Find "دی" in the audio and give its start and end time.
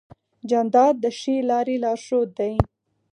2.39-2.53